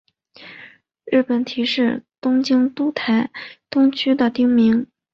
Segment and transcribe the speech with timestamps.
[1.05, 3.29] 日本堤是东京都台
[3.69, 4.87] 东区的町名。